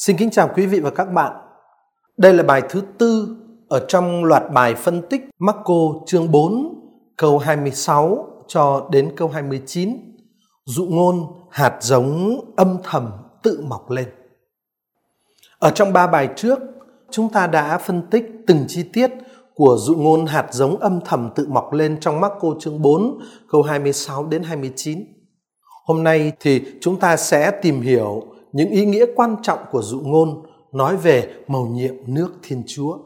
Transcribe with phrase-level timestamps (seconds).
[0.00, 1.32] Xin kính chào quý vị và các bạn.
[2.16, 3.36] Đây là bài thứ tư
[3.68, 5.74] ở trong loạt bài phân tích Marco
[6.06, 6.80] chương 4
[7.16, 9.90] câu 26 cho đến câu 29.
[10.64, 13.10] Dụ ngôn hạt giống âm thầm
[13.42, 14.08] tự mọc lên.
[15.58, 16.58] Ở trong ba bài trước,
[17.10, 19.10] chúng ta đã phân tích từng chi tiết
[19.54, 23.18] của dụ ngôn hạt giống âm thầm tự mọc lên trong Marco chương 4
[23.48, 25.04] câu 26 đến 29.
[25.84, 28.22] Hôm nay thì chúng ta sẽ tìm hiểu
[28.56, 30.42] những ý nghĩa quan trọng của dụ ngôn
[30.72, 32.98] nói về mầu nhiệm nước Thiên Chúa.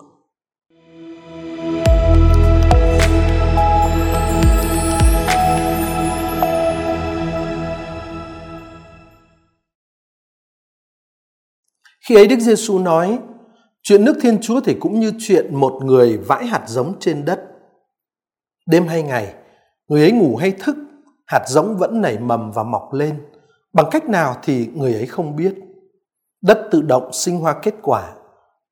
[12.09, 13.19] Khi ấy Đức Giêsu nói,
[13.83, 17.41] chuyện nước Thiên Chúa thì cũng như chuyện một người vãi hạt giống trên đất.
[18.67, 19.35] Đêm hay ngày,
[19.89, 20.77] người ấy ngủ hay thức,
[21.27, 23.21] hạt giống vẫn nảy mầm và mọc lên.
[23.73, 25.55] Bằng cách nào thì người ấy không biết.
[26.42, 28.12] Đất tự động sinh hoa kết quả.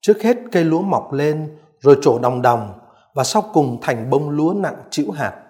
[0.01, 2.79] Trước hết cây lúa mọc lên, rồi trổ đồng đồng,
[3.15, 5.43] và sau cùng thành bông lúa nặng chịu hạt.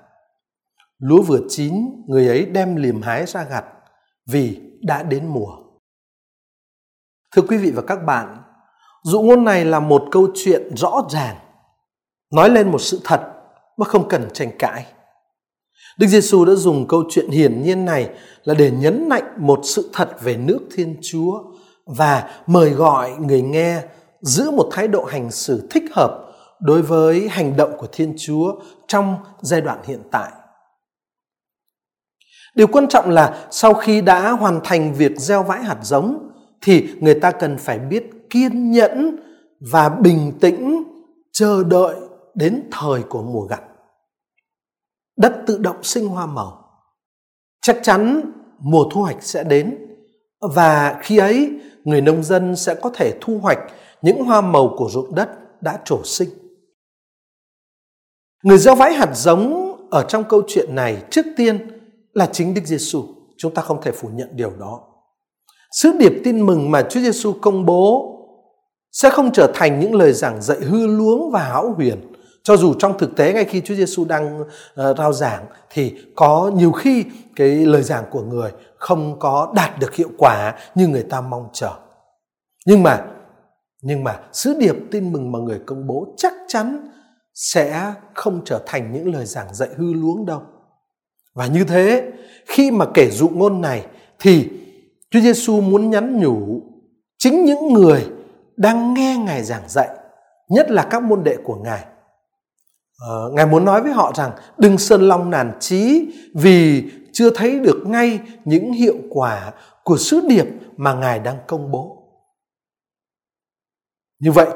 [0.98, 3.64] Lúa vừa chín, người ấy đem liềm hái ra gặt,
[4.27, 5.56] vì đã đến mùa.
[7.36, 8.42] Thưa quý vị và các bạn,
[9.02, 11.36] dụ ngôn này là một câu chuyện rõ ràng,
[12.33, 13.20] nói lên một sự thật
[13.77, 14.86] mà không cần tranh cãi.
[15.98, 18.10] Đức Giêsu đã dùng câu chuyện hiển nhiên này
[18.44, 21.42] là để nhấn mạnh một sự thật về nước Thiên Chúa
[21.86, 23.82] và mời gọi người nghe
[24.20, 26.24] giữ một thái độ hành xử thích hợp
[26.60, 28.55] đối với hành động của Thiên Chúa
[28.88, 30.32] trong giai đoạn hiện tại.
[32.55, 36.30] Điều quan trọng là sau khi đã hoàn thành việc gieo vãi hạt giống
[36.62, 39.16] thì người ta cần phải biết kiên nhẫn
[39.72, 40.83] và bình tĩnh
[41.33, 41.94] chờ đợi
[42.34, 43.62] đến thời của mùa gặt
[45.19, 46.64] đất tự động sinh hoa màu.
[47.62, 49.78] Chắc chắn mùa thu hoạch sẽ đến,
[50.41, 51.50] và khi ấy,
[51.84, 53.58] người nông dân sẽ có thể thu hoạch
[54.02, 55.28] những hoa màu của ruộng đất
[55.62, 56.28] đã trổ sinh.
[58.42, 61.80] Người gieo vãi hạt giống ở trong câu chuyện này trước tiên
[62.12, 63.05] là chính Đức Giêsu
[63.36, 64.80] chúng ta không thể phủ nhận điều đó.
[65.73, 68.14] Sứ điệp tin mừng mà Chúa Giêsu công bố
[68.92, 72.12] sẽ không trở thành những lời giảng dạy hư luống và hão huyền
[72.48, 74.47] cho dù trong thực tế ngay khi Chúa Giêsu đang uh,
[74.98, 77.05] rao giảng thì có nhiều khi
[77.36, 81.48] cái lời giảng của người không có đạt được hiệu quả như người ta mong
[81.53, 81.70] chờ.
[82.67, 83.07] Nhưng mà
[83.83, 86.89] nhưng mà sứ điệp tin mừng mà người công bố chắc chắn
[87.35, 90.42] sẽ không trở thành những lời giảng dạy hư luống đâu.
[91.35, 92.13] Và như thế,
[92.47, 93.86] khi mà kể dụ ngôn này
[94.19, 94.48] thì
[95.11, 96.63] Chúa Giêsu muốn nhắn nhủ
[97.19, 98.07] chính những người
[98.57, 99.89] đang nghe Ngài giảng dạy,
[100.48, 101.85] nhất là các môn đệ của Ngài
[103.07, 107.61] Uh, Ngài muốn nói với họ rằng đừng sơn long nản trí vì chưa thấy
[107.61, 109.53] được ngay những hiệu quả
[109.85, 111.95] của sứ điệp mà Ngài đang công bố.
[114.20, 114.48] Như vậy,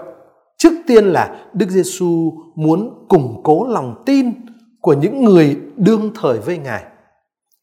[0.59, 4.33] trước tiên là Đức Giêsu muốn củng cố lòng tin
[4.81, 6.85] của những người đương thời với Ngài,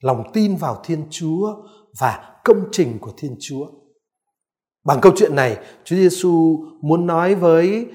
[0.02, 1.56] lòng tin vào Thiên Chúa
[2.00, 3.66] và công trình của Thiên Chúa.
[4.86, 7.86] Bằng câu chuyện này, Chúa Giêsu muốn nói với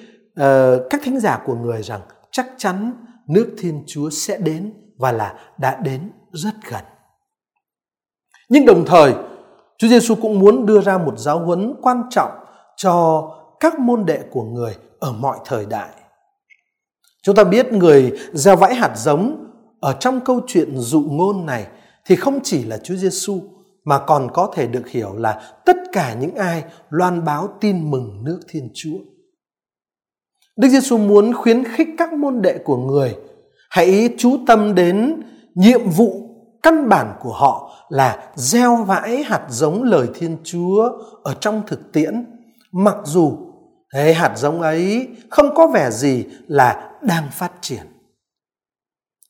[0.40, 2.00] uh, các thính giả của người rằng
[2.34, 2.92] chắc chắn
[3.28, 6.84] nước Thiên Chúa sẽ đến và là đã đến rất gần.
[8.48, 9.14] Nhưng đồng thời,
[9.78, 12.30] Chúa Giêsu cũng muốn đưa ra một giáo huấn quan trọng
[12.76, 13.24] cho
[13.60, 15.88] các môn đệ của người ở mọi thời đại.
[17.22, 21.66] Chúng ta biết người gieo vãi hạt giống ở trong câu chuyện dụ ngôn này
[22.06, 23.40] thì không chỉ là Chúa Giêsu
[23.84, 28.24] mà còn có thể được hiểu là tất cả những ai loan báo tin mừng
[28.24, 28.98] nước Thiên Chúa.
[30.56, 33.16] Đức Giêsu muốn khuyến khích các môn đệ của người
[33.70, 35.22] hãy chú tâm đến
[35.54, 36.24] nhiệm vụ
[36.62, 40.90] căn bản của họ là gieo vãi hạt giống lời Thiên Chúa
[41.22, 42.26] ở trong thực tiễn,
[42.72, 43.32] mặc dù
[43.94, 47.82] thế hạt giống ấy không có vẻ gì là đang phát triển.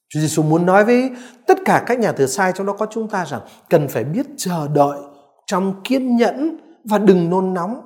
[0.08, 1.10] Chúa Giêsu muốn nói với
[1.46, 4.26] tất cả các nhà thừa sai trong đó có chúng ta rằng cần phải biết
[4.36, 4.98] chờ đợi
[5.46, 7.80] trong kiên nhẫn và đừng nôn nóng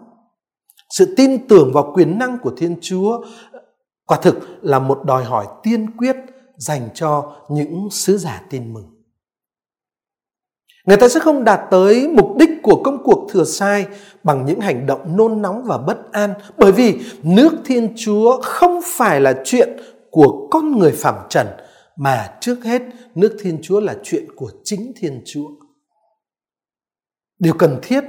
[0.90, 3.24] sự tin tưởng vào quyền năng của Thiên Chúa,
[4.06, 6.16] quả thực là một đòi hỏi tiên quyết
[6.56, 8.98] dành cho những sứ giả tin mừng.
[10.86, 13.86] Người ta sẽ không đạt tới mục đích của công cuộc thừa sai
[14.24, 18.80] bằng những hành động nôn nóng và bất an, bởi vì nước Thiên Chúa không
[18.84, 19.68] phải là chuyện
[20.10, 21.46] của con người phạm trần,
[21.96, 22.82] mà trước hết
[23.14, 25.48] nước Thiên Chúa là chuyện của chính Thiên Chúa.
[27.38, 28.04] Điều cần thiết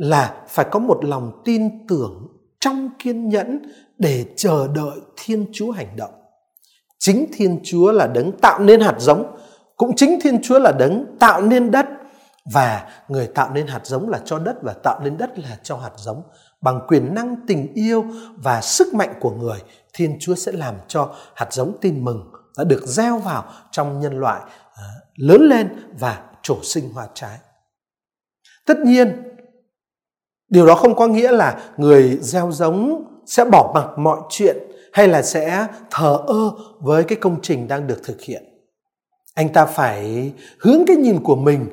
[0.00, 2.26] là phải có một lòng tin tưởng
[2.60, 3.62] trong kiên nhẫn
[3.98, 6.10] để chờ đợi Thiên Chúa hành động.
[6.98, 9.36] Chính Thiên Chúa là đấng tạo nên hạt giống,
[9.76, 11.86] cũng chính Thiên Chúa là đấng tạo nên đất
[12.52, 15.76] và người tạo nên hạt giống là cho đất và tạo nên đất là cho
[15.76, 16.22] hạt giống
[16.60, 18.04] bằng quyền năng tình yêu
[18.36, 19.58] và sức mạnh của người
[19.94, 24.18] thiên chúa sẽ làm cho hạt giống tin mừng đã được gieo vào trong nhân
[24.18, 24.40] loại
[24.76, 24.84] ờ,
[25.16, 25.68] lớn lên
[25.98, 27.38] và trổ sinh hoa trái
[28.66, 29.29] tất nhiên
[30.50, 34.56] điều đó không có nghĩa là người gieo giống sẽ bỏ mặc mọi chuyện
[34.92, 36.50] hay là sẽ thờ ơ
[36.80, 38.42] với cái công trình đang được thực hiện.
[39.34, 41.66] Anh ta phải hướng cái nhìn của mình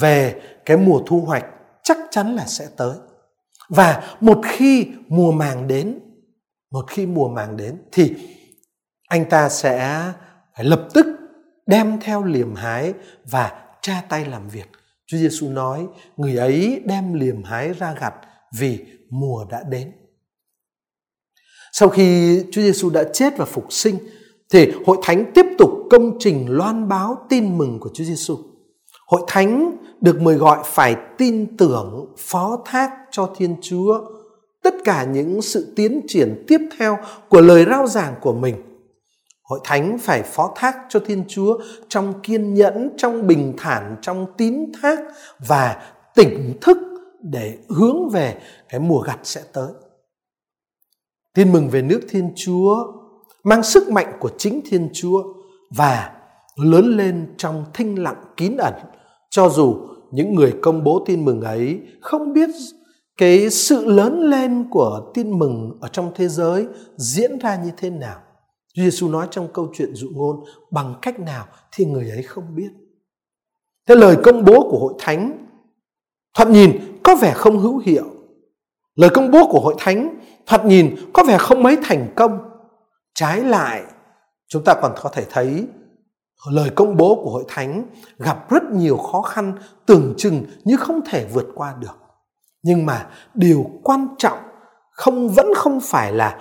[0.00, 1.44] về cái mùa thu hoạch
[1.82, 2.94] chắc chắn là sẽ tới.
[3.68, 5.98] Và một khi mùa màng đến,
[6.70, 8.14] một khi mùa màng đến thì
[9.08, 10.02] anh ta sẽ
[10.56, 11.06] phải lập tức
[11.66, 12.92] đem theo liềm hái
[13.30, 13.52] và
[13.82, 14.66] tra tay làm việc.
[15.12, 15.86] Chúa Giêsu nói,
[16.16, 18.14] người ấy đem liềm hái ra gặt
[18.58, 18.78] vì
[19.10, 19.92] mùa đã đến
[21.72, 23.96] sau khi Chúa Giêsu đã chết và phục sinh,
[24.50, 28.38] thì hội thánh tiếp tục công trình loan báo tin mừng của Chúa Giêsu.
[29.06, 34.00] Hội thánh được mời gọi phải tin tưởng, phó thác cho Thiên Chúa
[34.62, 36.98] tất cả những sự tiến triển tiếp theo
[37.28, 38.54] của lời rao giảng của mình.
[39.52, 41.58] Hội thánh phải phó thác cho Thiên Chúa
[41.88, 44.98] trong kiên nhẫn, trong bình thản, trong tín thác
[45.48, 45.82] và
[46.14, 46.78] tỉnh thức
[47.22, 48.38] để hướng về
[48.68, 49.68] cái mùa gặt sẽ tới.
[51.34, 52.76] Tin mừng về nước Thiên Chúa
[53.44, 55.22] mang sức mạnh của chính Thiên Chúa
[55.76, 56.12] và
[56.56, 58.74] lớn lên trong thinh lặng kín ẩn
[59.30, 59.76] cho dù
[60.10, 62.50] những người công bố tin mừng ấy không biết
[63.16, 66.66] cái sự lớn lên của tin mừng ở trong thế giới
[66.96, 68.20] diễn ra như thế nào.
[68.74, 72.54] Chúa Giêsu nói trong câu chuyện dụ ngôn bằng cách nào thì người ấy không
[72.54, 72.70] biết.
[73.88, 75.46] Thế lời công bố của hội thánh
[76.34, 78.04] thoạt nhìn có vẻ không hữu hiệu.
[78.94, 82.38] Lời công bố của hội thánh thoạt nhìn có vẻ không mấy thành công.
[83.14, 83.82] Trái lại,
[84.48, 85.66] chúng ta còn có thể thấy
[86.50, 87.84] lời công bố của hội thánh
[88.18, 89.52] gặp rất nhiều khó khăn
[89.86, 91.98] tưởng chừng như không thể vượt qua được.
[92.62, 94.38] Nhưng mà điều quan trọng
[94.90, 96.38] không vẫn không phải là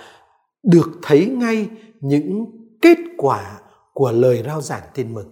[0.63, 1.68] được thấy ngay
[2.01, 2.45] những
[2.81, 3.59] kết quả
[3.94, 5.30] của lời rao giảng tin mừng.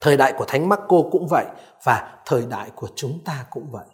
[0.00, 1.46] Thời đại của Thánh Marco cũng vậy
[1.84, 3.86] và thời đại của chúng ta cũng vậy.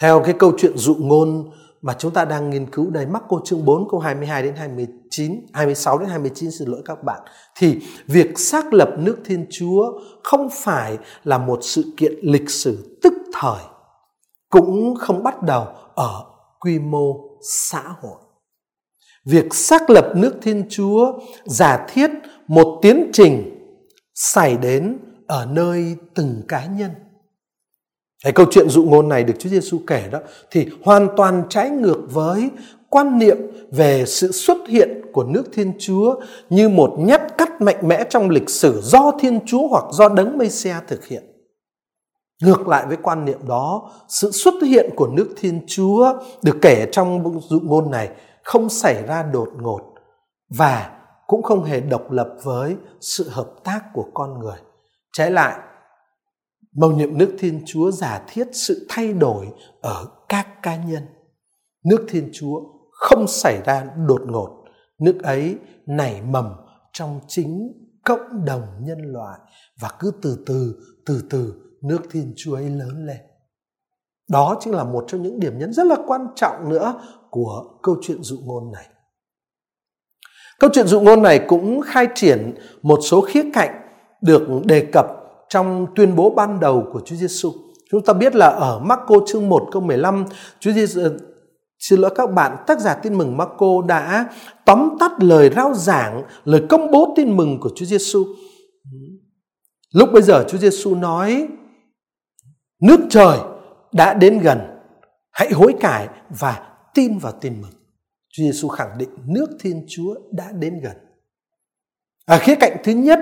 [0.00, 1.50] Theo cái câu chuyện dụ ngôn
[1.82, 5.98] mà chúng ta đang nghiên cứu đây Marco chương 4 câu 22 đến 29, 26
[5.98, 7.20] đến 29 xin lỗi các bạn
[7.56, 12.98] thì việc xác lập nước Thiên Chúa không phải là một sự kiện lịch sử
[13.02, 13.62] tức thời
[14.50, 16.24] cũng không bắt đầu ở
[16.60, 18.18] quy mô xã hội.
[19.24, 21.12] Việc xác lập nước Thiên Chúa
[21.44, 22.10] giả thiết
[22.46, 23.56] một tiến trình
[24.14, 26.90] xảy đến ở nơi từng cá nhân
[28.24, 30.18] cái câu chuyện dụ ngôn này được Chúa Giêsu kể đó
[30.50, 32.50] thì hoàn toàn trái ngược với
[32.88, 33.36] quan niệm
[33.70, 36.14] về sự xuất hiện của nước Thiên Chúa
[36.50, 40.38] như một nhát cắt mạnh mẽ trong lịch sử do Thiên Chúa hoặc do đấng
[40.38, 41.22] Mê-se thực hiện.
[42.42, 46.12] Ngược lại với quan niệm đó, sự xuất hiện của nước Thiên Chúa
[46.42, 48.08] được kể trong dụ ngôn này
[48.50, 49.94] không xảy ra đột ngột
[50.58, 54.58] và cũng không hề độc lập với sự hợp tác của con người.
[55.12, 55.58] Trái lại,
[56.72, 59.46] Mầu nhiệm nước Thiên Chúa giả thiết sự thay đổi
[59.82, 61.02] ở các cá nhân.
[61.84, 62.60] Nước Thiên Chúa
[62.92, 64.64] không xảy ra đột ngột,
[65.00, 66.52] nước ấy nảy mầm
[66.92, 67.72] trong chính
[68.04, 69.38] cộng đồng nhân loại
[69.80, 70.74] và cứ từ từ,
[71.06, 73.20] từ từ nước Thiên Chúa ấy lớn lên.
[74.30, 77.96] Đó chính là một trong những điểm nhấn rất là quan trọng nữa của câu
[78.02, 78.86] chuyện dụ ngôn này.
[80.58, 83.80] Câu chuyện dụ ngôn này cũng khai triển một số khía cạnh
[84.22, 85.06] được đề cập
[85.48, 87.52] trong tuyên bố ban đầu của Chúa Giêsu.
[87.90, 90.24] Chúng ta biết là ở Marco chương 1 câu 15,
[90.60, 91.00] Chúa Giêsu
[91.80, 94.28] Xin lỗi các bạn, tác giả tin mừng Marco đã
[94.64, 98.26] tóm tắt lời rao giảng, lời công bố tin mừng của Chúa Giêsu.
[99.94, 101.48] Lúc bây giờ Chúa Giêsu nói
[102.82, 103.38] nước trời
[103.92, 104.58] đã đến gần,
[105.32, 106.08] hãy hối cải
[106.40, 107.70] và tin vào tin mừng.
[108.32, 110.96] Chúa Giêsu khẳng định nước Thiên Chúa đã đến gần.
[112.26, 113.20] À, khía cạnh thứ nhất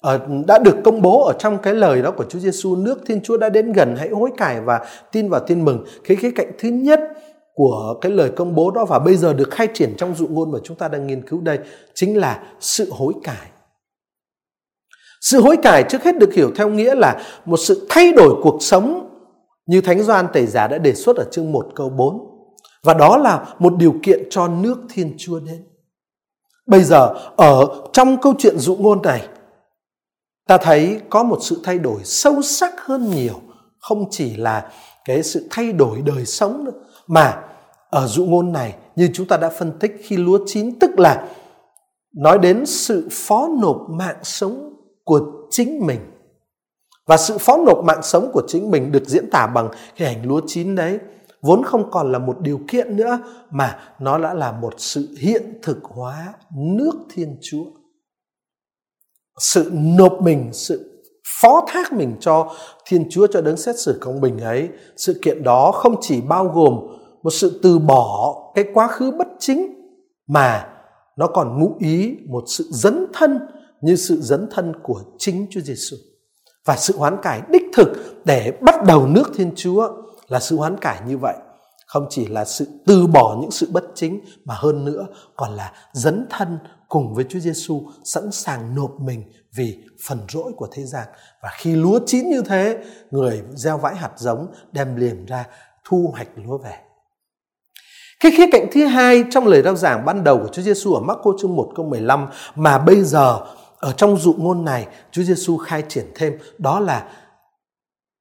[0.00, 3.20] ở, đã được công bố ở trong cái lời đó của Chúa Giêsu nước Thiên
[3.22, 6.52] Chúa đã đến gần hãy hối cải và tin vào tin mừng cái khía cạnh
[6.58, 7.00] thứ nhất
[7.54, 10.52] của cái lời công bố đó và bây giờ được khai triển trong dụ ngôn
[10.52, 11.58] mà chúng ta đang nghiên cứu đây
[11.94, 13.46] chính là sự hối cải
[15.20, 18.62] sự hối cải trước hết được hiểu theo nghĩa là một sự thay đổi cuộc
[18.62, 19.10] sống
[19.66, 22.27] như Thánh Doan Tẩy Giả đã đề xuất ở chương 1 câu 4.
[22.82, 25.64] Và đó là một điều kiện cho nước Thiên Chúa đến.
[26.66, 29.28] Bây giờ, ở trong câu chuyện dụ ngôn này,
[30.46, 33.40] ta thấy có một sự thay đổi sâu sắc hơn nhiều.
[33.80, 34.70] Không chỉ là
[35.04, 36.72] cái sự thay đổi đời sống nữa,
[37.06, 37.44] mà
[37.90, 41.28] ở dụ ngôn này, như chúng ta đã phân tích khi lúa chín, tức là
[42.16, 44.72] nói đến sự phó nộp mạng sống
[45.04, 45.20] của
[45.50, 46.00] chính mình.
[47.06, 50.26] Và sự phó nộp mạng sống của chính mình được diễn tả bằng cái hành
[50.26, 50.98] lúa chín đấy
[51.42, 53.18] vốn không còn là một điều kiện nữa
[53.50, 57.64] mà nó đã là một sự hiện thực hóa nước Thiên Chúa.
[59.38, 61.02] Sự nộp mình, sự
[61.42, 62.52] phó thác mình cho
[62.86, 64.68] Thiên Chúa cho đấng xét xử công bình ấy.
[64.96, 66.74] Sự kiện đó không chỉ bao gồm
[67.22, 69.74] một sự từ bỏ cái quá khứ bất chính
[70.28, 70.68] mà
[71.16, 73.38] nó còn ngụ ý một sự dấn thân
[73.80, 75.96] như sự dấn thân của chính Chúa Giêsu
[76.66, 77.88] và sự hoán cải đích thực
[78.24, 79.88] để bắt đầu nước Thiên Chúa
[80.28, 81.36] là sự hoán cải như vậy,
[81.86, 85.06] không chỉ là sự từ bỏ những sự bất chính, mà hơn nữa
[85.36, 86.58] còn là dấn thân
[86.88, 91.06] cùng với Chúa Giêsu sẵn sàng nộp mình vì phần rỗi của thế gian.
[91.42, 95.46] Và khi lúa chín như thế, người gieo vãi hạt giống đem liềm ra
[95.84, 96.74] thu hoạch lúa về.
[98.20, 101.00] Cái khía cạnh thứ hai trong lời rao giảng ban đầu của Chúa Giêsu ở
[101.00, 103.40] Marco chương 1 câu 15 mà bây giờ
[103.78, 107.08] ở trong dụ ngôn này, Chúa Giêsu khai triển thêm, đó là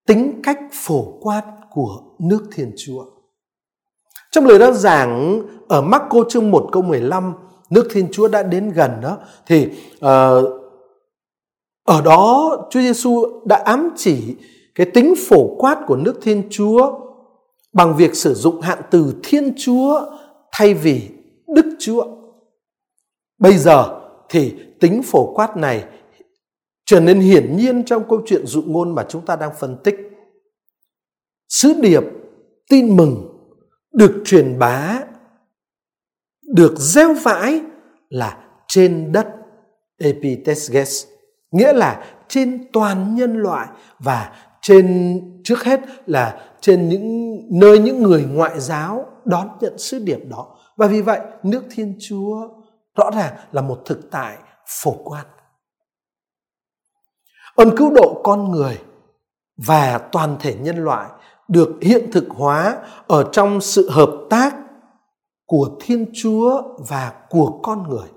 [0.08, 1.44] tính cách phổ quát
[1.78, 3.06] của nước Thiên Chúa.
[4.32, 7.34] Trong lời đã giảng ở Marco chương 1 câu 15
[7.70, 9.18] nước Thiên Chúa đã đến gần đó
[9.48, 9.66] thì
[9.96, 10.02] uh,
[11.84, 14.36] ở đó Chúa Giêsu đã ám chỉ
[14.76, 17.00] cái tính phổ quát của nước Thiên Chúa
[17.74, 20.02] bằng việc sử dụng hạn từ Thiên Chúa
[20.52, 21.10] thay vì
[21.48, 22.06] Đức Chúa.
[23.40, 25.84] Bây giờ thì tính phổ quát này
[26.86, 30.07] trở nên hiển nhiên trong câu chuyện dụ ngôn mà chúng ta đang phân tích.
[31.50, 32.04] Sứ điệp,
[32.70, 33.28] tin mừng,
[33.94, 35.02] được truyền bá,
[36.54, 37.62] được gieo vãi
[38.10, 38.38] là
[38.68, 39.28] trên đất
[39.98, 41.06] epitesges,
[41.52, 43.68] nghĩa là trên toàn nhân loại
[44.00, 50.00] và trên, trước hết là trên những, nơi những người ngoại giáo đón nhận sứ
[50.00, 50.58] điệp đó.
[50.78, 52.48] Và vì vậy, nước thiên chúa
[52.96, 54.38] rõ ràng là một thực tại
[54.82, 55.26] phổ quát.
[57.56, 58.80] Ơn cứu độ con người
[59.58, 61.10] và toàn thể nhân loại
[61.48, 62.78] được hiện thực hóa
[63.08, 64.56] ở trong sự hợp tác
[65.46, 68.08] của thiên chúa và của con người.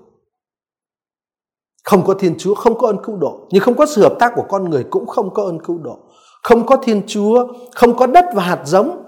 [1.84, 3.48] Không có thiên chúa, không có ơn cứu độ.
[3.50, 5.98] Nhưng không có sự hợp tác của con người cũng không có ơn cứu độ.
[6.42, 9.02] Không có thiên chúa, không có đất và hạt giống.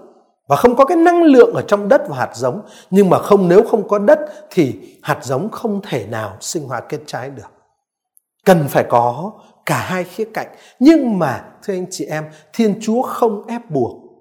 [0.48, 2.60] Và không có cái năng lượng ở trong đất và hạt giống.
[2.90, 4.18] Nhưng mà không, nếu không có đất
[4.50, 7.50] thì hạt giống không thể nào sinh hoạt kết trái được.
[8.44, 9.32] Cần phải có
[9.66, 10.48] cả hai khía cạnh.
[10.78, 14.11] Nhưng mà, thưa anh chị em, thiên chúa không ép buộc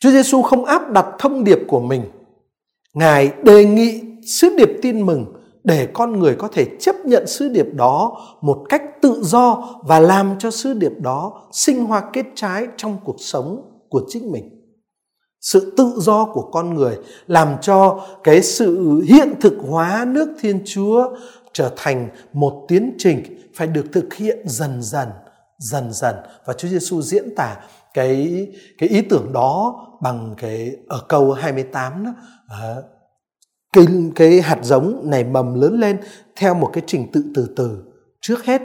[0.00, 2.02] chúa giêsu không áp đặt thông điệp của mình.
[2.94, 5.26] Ngài đề nghị sứ điệp tin mừng
[5.64, 10.00] để con người có thể chấp nhận sứ điệp đó một cách tự do và
[10.00, 14.50] làm cho sứ điệp đó sinh hoa kết trái trong cuộc sống của chính mình.
[15.40, 20.62] Sự tự do của con người làm cho cái sự hiện thực hóa nước thiên
[20.64, 21.16] chúa
[21.52, 23.22] trở thành một tiến trình
[23.54, 25.08] phải được thực hiện dần dần
[25.58, 26.14] dần dần.
[26.44, 27.56] Và Chúa Giêsu diễn tả
[27.94, 28.46] cái
[28.78, 32.10] cái ý tưởng đó bằng cái ở câu 28 đó
[32.48, 32.84] ờ, uh,
[33.72, 36.00] cái, cái hạt giống này mầm lớn lên
[36.36, 37.84] theo một cái trình tự từ từ.
[38.20, 38.62] Trước hết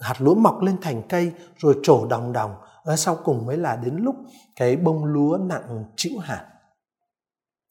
[0.00, 3.56] hạt lúa mọc lên thành cây rồi trổ đồng đồng và ờ, sau cùng mới
[3.56, 4.14] là đến lúc
[4.56, 6.46] cái bông lúa nặng chịu hạt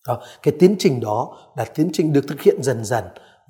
[0.07, 3.03] đó, ờ, cái tiến trình đó là tiến trình được thực hiện dần dần.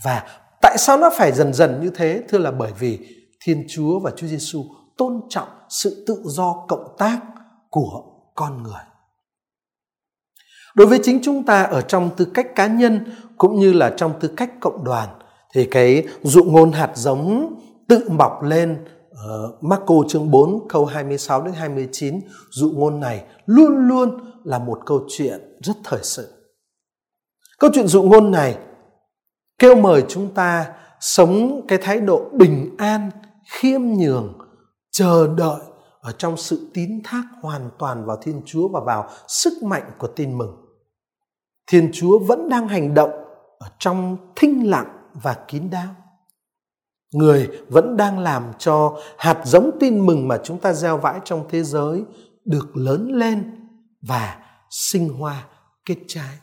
[0.03, 0.23] Và
[0.61, 2.23] tại sao nó phải dần dần như thế?
[2.29, 2.99] Thưa là bởi vì
[3.45, 4.65] thiên chúa và chúa giêsu
[4.97, 7.19] tôn trọng sự tự do cộng tác
[7.71, 8.03] của
[8.35, 8.81] con người
[10.75, 13.05] đối với chính chúng ta ở trong tư cách cá nhân
[13.37, 15.09] cũng như là trong tư cách cộng đoàn
[15.53, 17.55] thì cái dụ ngôn hạt giống
[17.87, 22.19] tự mọc lên uh, Marco chương 4 câu 26 đến 29
[22.51, 26.27] dụ ngôn này luôn luôn là một câu chuyện rất thời sự.
[27.59, 28.57] Câu chuyện dụ ngôn này
[29.59, 33.11] kêu mời chúng ta sống cái thái độ bình an,
[33.51, 34.37] khiêm nhường,
[34.91, 35.61] chờ đợi
[36.01, 40.07] ở trong sự tín thác hoàn toàn vào Thiên Chúa và vào sức mạnh của
[40.07, 40.55] tin mừng.
[41.67, 43.09] Thiên Chúa vẫn đang hành động
[43.59, 45.95] ở trong thinh lặng và kín đáo.
[47.13, 51.45] Người vẫn đang làm cho hạt giống tin mừng mà chúng ta gieo vãi trong
[51.49, 52.03] thế giới
[52.45, 53.67] được lớn lên
[54.01, 54.39] và
[54.69, 55.47] sinh hoa
[55.85, 56.37] kết trái.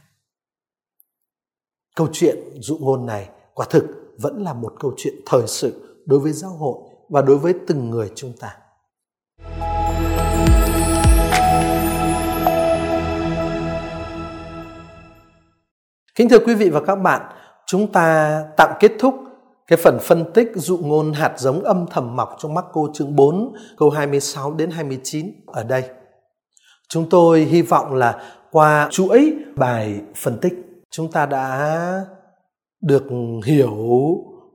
[1.97, 3.85] Câu chuyện dụ ngôn này quả thực
[4.19, 7.91] vẫn là một câu chuyện thời sự đối với giáo hội và đối với từng
[7.91, 8.57] người chúng ta.
[16.19, 17.23] Kính thưa quý vị và các bạn,
[17.67, 19.15] chúng ta tạm kết thúc
[19.67, 23.53] cái phần phân tích dụ ngôn hạt giống âm thầm mọc trong Marco chương 4
[23.77, 25.83] câu 26 đến 29 ở đây.
[26.89, 30.53] Chúng tôi hy vọng là qua chuỗi bài phân tích
[30.91, 32.05] chúng ta đã
[32.81, 33.05] được
[33.45, 33.77] hiểu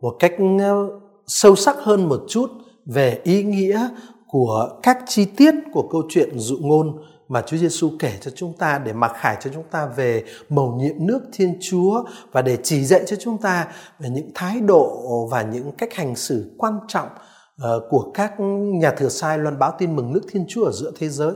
[0.02, 0.90] một cách ờ,
[1.28, 2.52] sâu sắc hơn một chút
[2.86, 3.88] về ý nghĩa
[4.28, 6.98] của các chi tiết của câu chuyện dụ ngôn
[7.34, 10.74] mà Chúa Giêsu kể cho chúng ta để mặc khải cho chúng ta về mầu
[10.74, 13.68] nhiệm nước Thiên Chúa và để chỉ dạy cho chúng ta
[14.00, 17.10] về những thái độ và những cách hành xử quan trọng
[17.58, 18.34] ờ, của các
[18.80, 21.34] nhà thừa sai loan báo tin mừng nước Thiên Chúa ở giữa thế giới.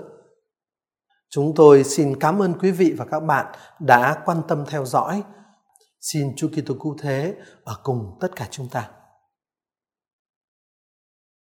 [1.30, 3.46] Chúng tôi xin cảm ơn quý vị và các bạn
[3.80, 5.24] đã quan tâm theo dõi.
[6.02, 8.90] Xin Chúa Kitô cứu thế ở cùng tất cả chúng ta.